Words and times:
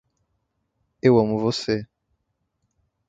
Eu 0.99 1.19
amo 1.19 1.37
você 1.37 1.87